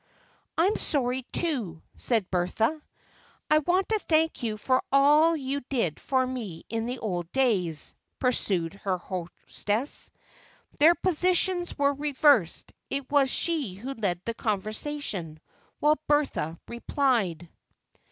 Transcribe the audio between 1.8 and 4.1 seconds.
said Bertha. "I want to